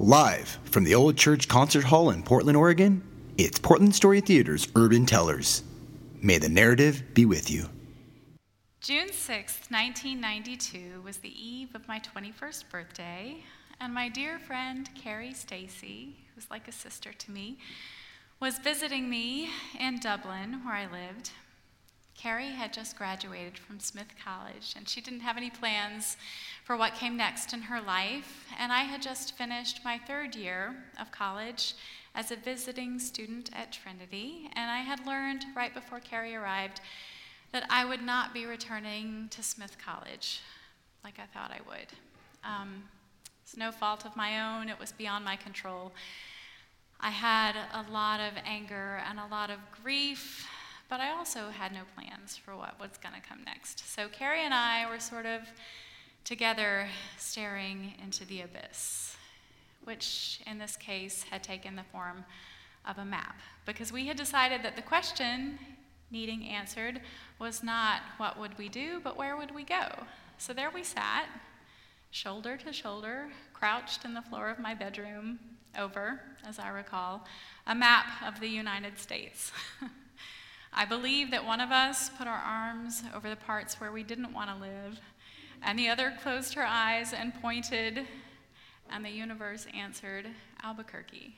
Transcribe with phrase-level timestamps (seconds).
[0.00, 3.02] Live from the Old Church Concert Hall in Portland, Oregon,
[3.36, 5.64] it's Portland Story Theater's Urban Tellers.
[6.22, 7.68] May the narrative be with you.
[8.80, 13.38] June 6th, 1992 was the eve of my 21st birthday,
[13.80, 17.58] and my dear friend Carrie Stacy, who's like a sister to me,
[18.38, 21.32] was visiting me in Dublin, where I lived.
[22.18, 26.16] Carrie had just graduated from Smith College, and she didn't have any plans
[26.64, 28.44] for what came next in her life.
[28.58, 31.74] And I had just finished my third year of college
[32.16, 36.80] as a visiting student at Trinity, and I had learned right before Carrie arrived
[37.52, 40.40] that I would not be returning to Smith College
[41.04, 41.86] like I thought I would.
[42.42, 42.82] Um,
[43.44, 45.92] it's no fault of my own, it was beyond my control.
[47.00, 50.37] I had a lot of anger and a lot of grief,
[50.88, 53.92] but I also had no plans for what was going to come next.
[53.94, 55.42] So Carrie and I were sort of
[56.24, 59.16] together staring into the abyss,
[59.84, 62.24] which in this case had taken the form
[62.86, 65.58] of a map, because we had decided that the question
[66.10, 67.00] needing answered
[67.38, 69.88] was not what would we do, but where would we go?
[70.38, 71.26] So there we sat,
[72.10, 75.38] shoulder to shoulder, crouched in the floor of my bedroom,
[75.78, 77.26] over, as I recall,
[77.66, 79.52] a map of the United States.
[80.72, 84.32] I believe that one of us put our arms over the parts where we didn't
[84.32, 85.00] want to live,
[85.62, 88.06] and the other closed her eyes and pointed,
[88.90, 90.26] and the universe answered
[90.62, 91.36] Albuquerque.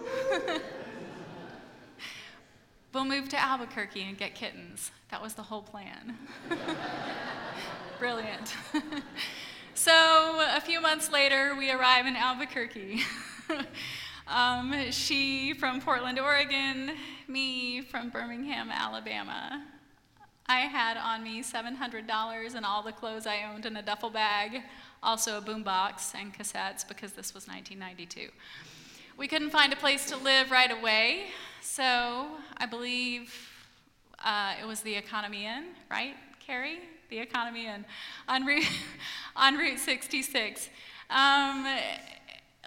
[2.92, 4.90] we'll move to Albuquerque and get kittens.
[5.10, 6.16] That was the whole plan.
[7.98, 8.54] Brilliant.
[9.74, 13.02] so a few months later, we arrive in Albuquerque.
[14.28, 16.92] Um, she from Portland, Oregon,
[17.26, 19.64] me from Birmingham, Alabama.
[20.46, 24.62] I had on me $700 and all the clothes I owned in a duffel bag,
[25.02, 28.30] also a boombox and cassettes because this was 1992.
[29.16, 31.26] We couldn't find a place to live right away,
[31.60, 33.34] so I believe
[34.24, 36.80] uh, it was the Economy Inn, right, Carrie?
[37.10, 37.84] The Economy Inn
[38.28, 38.68] on Route,
[39.36, 40.68] on Route 66.
[41.10, 41.66] Um,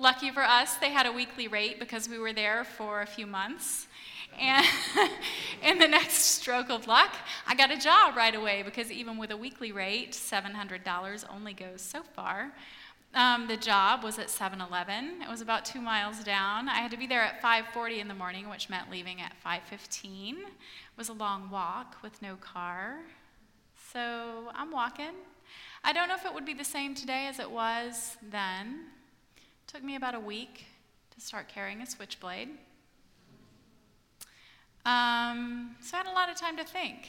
[0.00, 3.26] lucky for us, they had a weekly rate because we were there for a few
[3.26, 3.86] months.
[4.38, 4.66] And
[5.62, 7.14] in the next stroke of luck,
[7.46, 11.80] I got a job right away because even with a weekly rate, $700 only goes
[11.80, 12.52] so far.
[13.14, 15.22] Um, the job was at 7-Eleven.
[15.22, 16.68] It was about two miles down.
[16.68, 20.36] I had to be there at 5:40 in the morning, which meant leaving at 5:15.
[20.36, 20.44] It
[20.98, 22.98] was a long walk with no car.
[23.92, 25.14] So I'm walking.
[25.82, 28.86] I don't know if it would be the same today as it was then.
[29.66, 30.66] Took me about a week
[31.14, 32.50] to start carrying a switchblade.
[34.84, 37.08] Um, so I had a lot of time to think.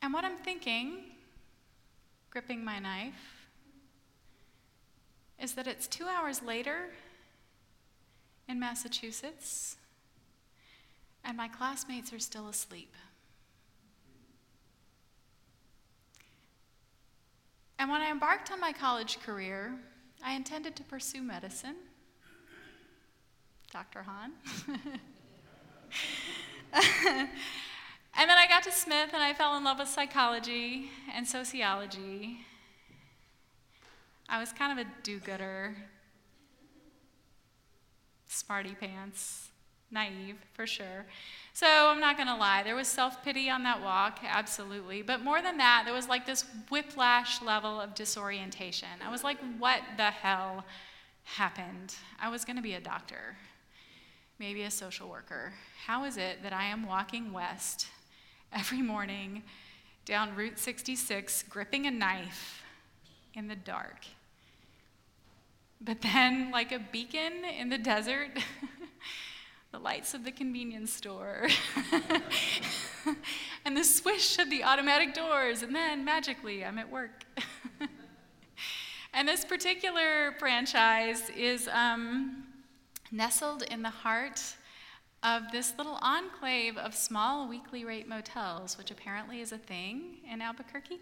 [0.00, 1.02] And what I'm thinking,
[2.30, 3.48] gripping my knife,
[5.38, 6.86] is that it's two hours later
[8.48, 9.76] in Massachusetts,
[11.22, 12.94] and my classmates are still asleep.
[17.78, 19.78] And when I embarked on my college career,
[20.24, 21.76] I intended to pursue medicine.
[23.72, 24.02] Dr.
[24.02, 24.32] Hahn.
[26.72, 27.30] and
[28.14, 32.40] then I got to Smith and I fell in love with psychology and sociology.
[34.28, 35.76] I was kind of a do gooder,
[38.26, 39.49] smarty pants,
[39.90, 41.06] naive for sure.
[41.52, 45.02] So I'm not going to lie, there was self pity on that walk, absolutely.
[45.02, 48.88] But more than that, there was like this whiplash level of disorientation.
[49.04, 50.64] I was like, what the hell
[51.24, 51.94] happened?
[52.20, 53.36] I was going to be a doctor
[54.40, 55.52] maybe a social worker.
[55.84, 57.86] How is it that I am walking west
[58.52, 59.42] every morning
[60.06, 62.62] down Route 66, gripping a knife
[63.34, 64.06] in the dark?
[65.78, 68.30] But then, like a beacon in the desert,
[69.72, 71.46] the lights of the convenience store,
[73.64, 77.24] and the swish of the automatic doors, and then magically I'm at work.
[79.14, 82.44] and this particular franchise is um,
[83.12, 84.42] nestled in the heart
[85.22, 90.40] of this little enclave of small weekly rate motels, which apparently is a thing in
[90.40, 90.98] Albuquerque.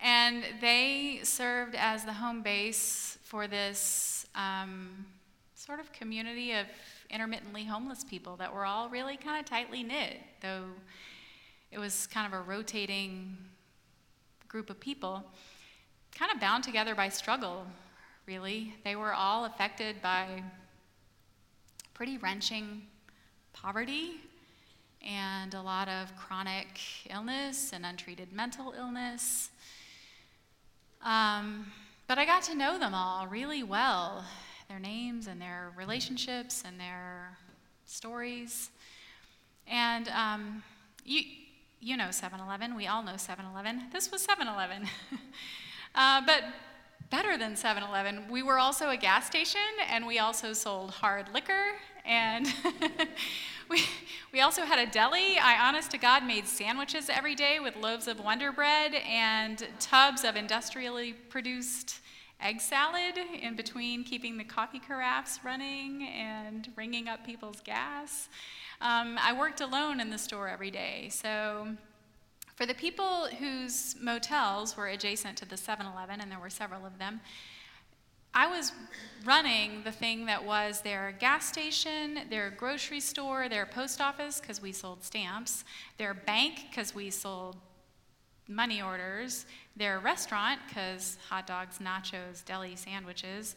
[0.00, 5.06] And they served as the home base for this um,
[5.58, 6.66] sort of community of
[7.10, 10.62] intermittently homeless people that were all really kind of tightly knit, though
[11.72, 13.36] it was kind of a rotating
[14.46, 15.24] group of people,
[16.16, 17.66] kind of bound together by struggle,
[18.24, 18.72] really.
[18.84, 20.44] They were all affected by
[21.92, 22.82] pretty wrenching
[23.52, 24.20] poverty
[25.04, 26.68] and a lot of chronic
[27.10, 29.50] illness and untreated mental illness.
[31.02, 31.66] Um,
[32.06, 34.24] but I got to know them all really well
[34.68, 37.38] their names and their relationships and their
[37.86, 38.70] stories.
[39.66, 40.62] And um,
[41.04, 41.22] you,
[41.80, 42.74] you know 7 Eleven.
[42.76, 43.84] We all know 7 Eleven.
[43.92, 44.86] This was 7 Eleven.
[45.94, 46.42] uh, but
[47.10, 49.60] better than 7 Eleven, we were also a gas station
[49.90, 51.72] and we also sold hard liquor.
[52.04, 52.46] And
[53.70, 53.84] we,
[54.32, 55.38] we also had a deli.
[55.38, 60.24] I, honest to God, made sandwiches every day with loaves of Wonder Bread and tubs
[60.24, 62.00] of industrially produced
[62.40, 68.28] egg salad in between keeping the coffee carafes running and ringing up people's gas.
[68.80, 71.08] Um, I worked alone in the store every day.
[71.10, 71.68] So,
[72.54, 76.84] for the people whose motels were adjacent to the 7 Eleven, and there were several
[76.84, 77.20] of them,
[78.34, 78.72] I was
[79.24, 84.60] running the thing that was their gas station, their grocery store, their post office, because
[84.60, 85.64] we sold stamps,
[85.96, 87.56] their bank, because we sold
[88.48, 89.46] money orders,
[89.76, 93.54] their restaurant, because hot dogs, nachos, deli sandwiches,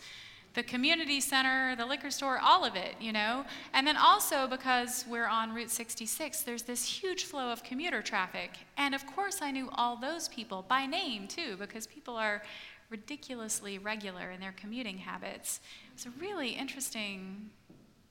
[0.53, 3.45] the community center, the liquor store, all of it, you know?
[3.73, 8.51] And then also because we're on Route 66, there's this huge flow of commuter traffic.
[8.77, 12.43] And of course, I knew all those people by name too, because people are
[12.89, 15.61] ridiculously regular in their commuting habits.
[15.93, 17.49] It's a really interesting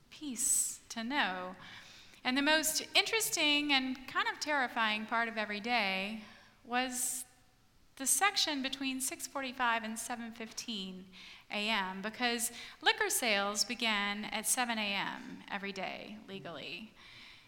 [0.09, 1.55] piece to know.
[2.23, 6.21] And the most interesting and kind of terrifying part of every day
[6.71, 7.25] was
[7.97, 11.03] the section between 6:45 and 7:15
[11.51, 12.01] a.m.
[12.01, 12.51] because
[12.81, 15.43] liquor sales began at 7 a.m.
[15.51, 16.93] every day legally.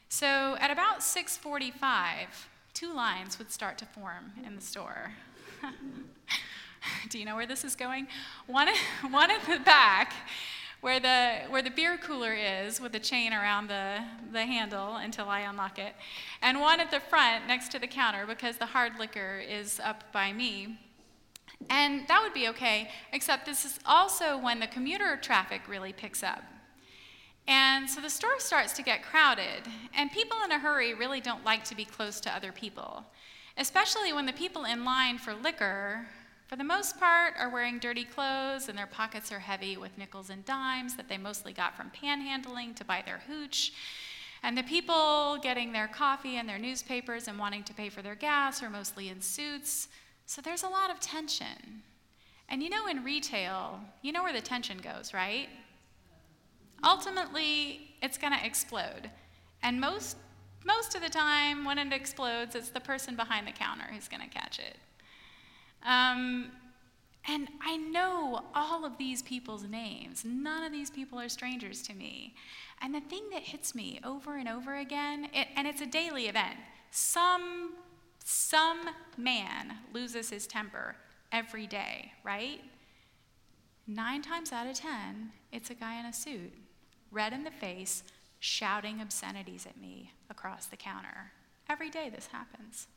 [0.09, 5.13] So at about 6:45, two lines would start to form in the store.
[7.09, 8.07] Do you know where this is going?
[8.45, 8.67] One,
[9.09, 10.13] one at the back
[10.83, 14.03] where the, where the beer cooler is with the chain around the,
[14.33, 15.95] the handle until I unlock it,
[16.41, 20.11] and one at the front next to the counter because the hard liquor is up
[20.11, 20.77] by me.
[21.69, 26.21] And that would be okay, except this is also when the commuter traffic really picks
[26.21, 26.43] up.
[27.47, 29.63] And so the store starts to get crowded,
[29.95, 33.05] and people in a hurry really don't like to be close to other people,
[33.57, 36.07] especially when the people in line for liquor
[36.53, 40.29] for the most part, are wearing dirty clothes and their pockets are heavy with nickels
[40.29, 43.73] and dimes that they mostly got from panhandling to buy their hooch.
[44.43, 48.13] And the people getting their coffee and their newspapers and wanting to pay for their
[48.13, 49.87] gas are mostly in suits.
[50.27, 51.81] So there's a lot of tension.
[52.47, 55.49] And you know, in retail, you know where the tension goes, right?
[56.83, 59.09] Ultimately, it's going to explode.
[59.63, 60.17] And most,
[60.63, 64.21] most of the time, when it explodes, it's the person behind the counter who's going
[64.21, 64.77] to catch it.
[65.83, 66.51] Um,
[67.27, 70.25] and I know all of these people's names.
[70.25, 72.35] None of these people are strangers to me.
[72.81, 76.27] And the thing that hits me over and over again, it, and it's a daily
[76.27, 76.57] event,
[76.91, 77.73] some,
[78.23, 80.97] some man loses his temper
[81.31, 82.61] every day, right?
[83.87, 86.53] Nine times out of ten, it's a guy in a suit,
[87.11, 88.03] red in the face,
[88.39, 91.31] shouting obscenities at me across the counter.
[91.69, 92.87] Every day this happens.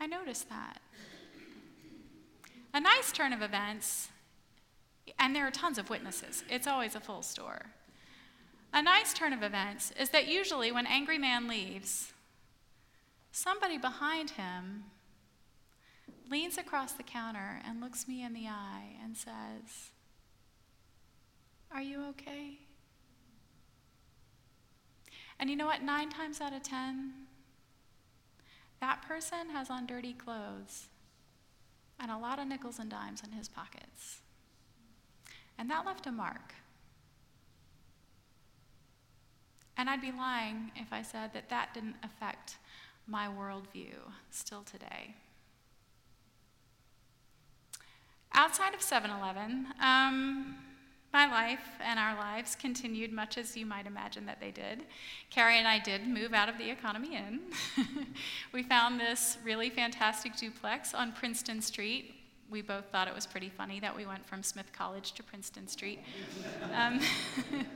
[0.00, 0.80] I notice that.
[2.78, 4.08] A nice turn of events,
[5.18, 7.66] and there are tons of witnesses, it's always a full store.
[8.72, 12.12] A nice turn of events is that usually when Angry Man leaves,
[13.32, 14.84] somebody behind him
[16.30, 19.90] leans across the counter and looks me in the eye and says,
[21.72, 22.58] Are you okay?
[25.40, 25.82] And you know what?
[25.82, 27.12] Nine times out of ten,
[28.80, 30.86] that person has on dirty clothes
[32.00, 34.20] and a lot of nickels and dimes in his pockets.
[35.58, 36.54] And that left a mark.
[39.76, 42.56] And I'd be lying if I said that that didn't affect
[43.06, 43.94] my worldview
[44.30, 45.14] still today.
[48.34, 50.56] Outside of 7 Eleven, um,
[51.12, 54.84] my life and our lives continued much as you might imagine that they did.
[55.30, 57.40] Carrie and I did move out of the Economy Inn.
[58.52, 62.14] we found this really fantastic duplex on Princeton Street.
[62.50, 65.66] We both thought it was pretty funny that we went from Smith College to Princeton
[65.66, 66.00] Street.
[66.74, 67.00] Um,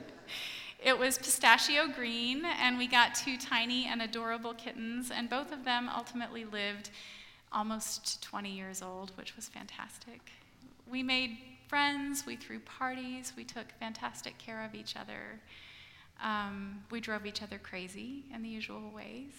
[0.84, 5.64] it was pistachio green, and we got two tiny and adorable kittens, and both of
[5.64, 6.90] them ultimately lived
[7.50, 10.20] almost 20 years old, which was fantastic.
[10.90, 11.38] We made
[11.72, 15.40] friends, we threw parties, we took fantastic care of each other.
[16.22, 19.32] Um, we drove each other crazy in the usual ways.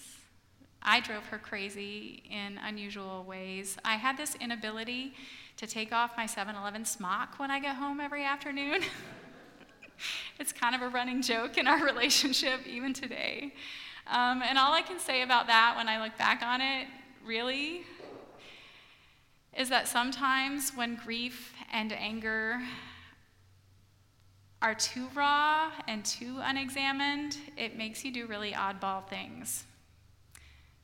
[0.82, 3.78] I drove her crazy in unusual ways.
[3.86, 5.13] I had this inability
[5.58, 8.82] to take off my 7 Eleven smock when I get home every afternoon.
[10.40, 13.54] it's kind of a running joke in our relationship, even today.
[14.08, 16.88] Um, and all I can say about that when I look back on it,
[17.24, 17.84] really,
[19.55, 22.62] is that sometimes when grief and anger
[24.62, 29.65] are too raw and too unexamined, it makes you do really oddball things.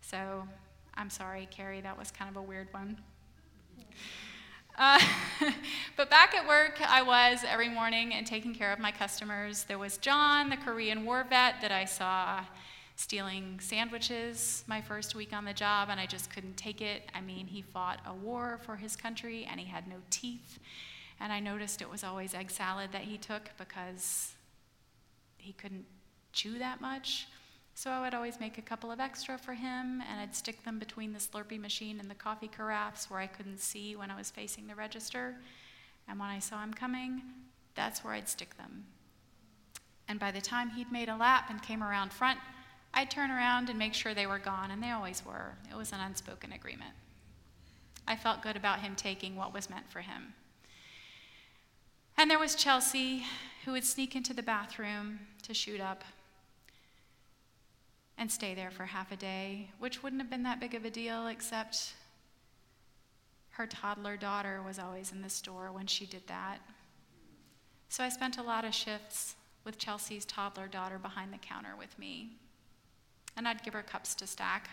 [0.02, 0.48] So
[0.96, 2.98] I'm sorry, Carrie, that was kind of a weird one.
[4.78, 5.00] Uh,
[5.98, 9.64] but back at work, I was every morning and taking care of my customers.
[9.64, 12.42] There was John, the Korean war vet that I saw
[13.00, 17.04] stealing sandwiches my first week on the job, and I just couldn't take it.
[17.16, 20.60] I mean, he fought a war for his country and he had no teeth.
[21.22, 24.34] And I noticed it was always egg salad that he took because
[25.38, 25.86] he couldn't
[26.34, 27.30] chew that much.
[27.74, 30.78] So I would always make a couple of extra for him, and I'd stick them
[30.78, 34.30] between the Slurpee machine and the coffee carafes where I couldn't see when I was
[34.30, 35.36] facing the register.
[36.10, 37.22] And when I saw him coming,
[37.76, 38.84] that's where I'd stick them.
[40.10, 42.40] And by the time he'd made a lap and came around front,
[43.00, 45.54] I'd turn around and make sure they were gone, and they always were.
[45.72, 46.92] It was an unspoken agreement.
[48.06, 50.34] I felt good about him taking what was meant for him.
[52.18, 53.24] And there was Chelsea,
[53.64, 56.04] who would sneak into the bathroom to shoot up
[58.18, 60.90] and stay there for half a day, which wouldn't have been that big of a
[60.90, 61.94] deal, except
[63.52, 66.58] her toddler daughter was always in the store when she did that.
[67.88, 71.98] So I spent a lot of shifts with Chelsea's toddler daughter behind the counter with
[71.98, 72.32] me
[73.40, 74.70] and I'd give her cups to stack.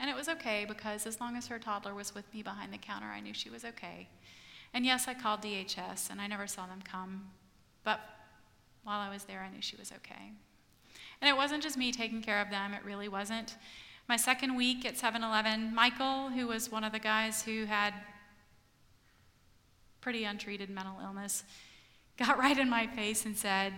[0.00, 2.78] And it was okay because as long as her toddler was with me behind the
[2.78, 4.08] counter, I knew she was okay.
[4.72, 7.28] And yes, I called DHS and I never saw them come,
[7.84, 8.00] but
[8.84, 10.32] while I was there, I knew she was okay.
[11.20, 13.56] And it wasn't just me taking care of them, it really wasn't.
[14.08, 17.92] My second week at 7 Eleven, Michael, who was one of the guys who had
[20.00, 21.44] pretty untreated mental illness,
[22.16, 23.74] got right in my face and said,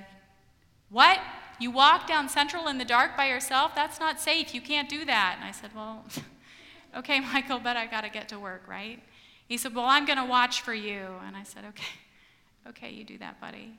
[0.91, 1.19] What?
[1.59, 3.75] You walk down Central in the dark by yourself?
[3.75, 4.55] That's not safe.
[4.55, 5.37] You can't do that.
[5.39, 6.05] And I said, Well,
[6.97, 9.03] okay, Michael, but I got to get to work, right?
[9.47, 11.07] He said, Well, I'm going to watch for you.
[11.27, 11.85] And I said, Okay,
[12.69, 13.79] okay, you do that, buddy.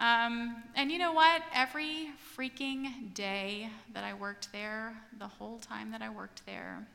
[0.00, 1.42] Um, and you know what?
[1.54, 6.88] Every freaking day that I worked there, the whole time that I worked there,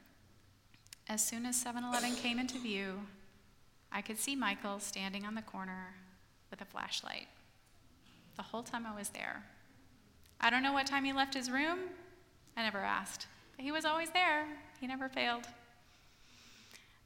[1.07, 2.99] as soon as 7 Eleven came into view,
[3.91, 5.95] I could see Michael standing on the corner
[6.51, 7.27] with a flashlight.
[8.35, 9.43] The whole time I was there.
[10.41, 11.79] I don't know what time he left his room.
[12.55, 13.27] I never asked.
[13.55, 14.47] But he was always there,
[14.79, 15.45] he never failed.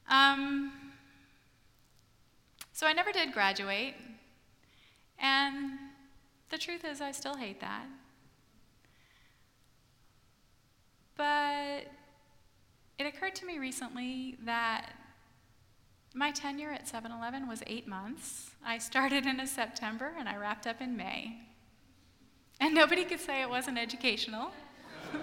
[0.08, 0.72] Um,
[2.72, 3.94] so I never did graduate.
[5.18, 5.78] And
[6.50, 7.86] the truth is, I still hate that.
[11.16, 11.86] But
[12.98, 14.92] it occurred to me recently that
[16.14, 18.50] my tenure at 7 Eleven was eight months.
[18.64, 21.38] I started in September and I wrapped up in May.
[22.60, 24.50] And nobody could say it wasn't educational.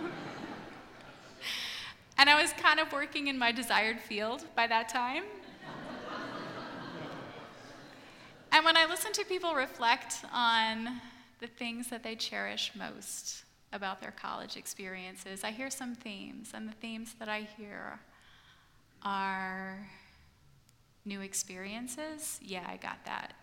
[2.18, 5.24] and I was kind of working in my desired field by that time.
[8.52, 11.02] and when I listen to people reflect on
[11.40, 16.68] the things that they cherish most about their college experiences, I hear some themes, and
[16.68, 18.00] the themes that I hear
[19.04, 19.90] are
[21.06, 22.40] new experiences.
[22.42, 23.34] Yeah, I got that.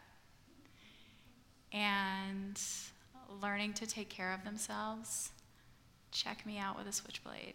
[1.73, 2.61] And
[3.43, 5.31] learning to take care of themselves,
[6.11, 7.55] check me out with a switchblade.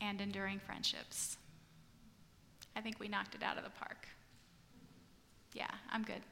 [0.00, 1.36] And enduring friendships.
[2.76, 4.06] I think we knocked it out of the park.
[5.52, 6.22] Yeah, I'm good.